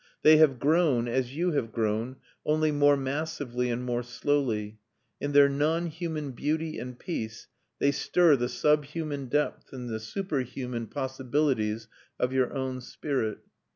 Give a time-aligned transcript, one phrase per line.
[0.23, 4.79] They have grown, as you have grown, only more massively and more slowly.
[5.19, 7.45] In their non human beauty and peace
[7.77, 11.87] they stir the sub human depths and the superhuman possibilities
[12.19, 13.41] of your own spirit.